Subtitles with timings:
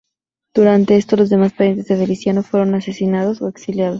[0.55, 3.89] Durante esto, los demás parientes de Feliciano fueron o asesinados o exiliados.